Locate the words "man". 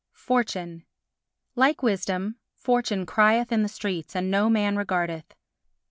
4.49-4.75